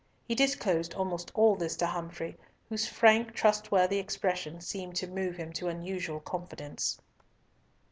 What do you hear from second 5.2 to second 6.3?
him to unusual